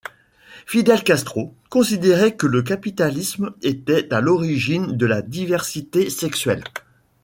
[0.65, 6.63] Fidel Castro considérait que le capitalisme était à l'origine de la diversité sexuelle.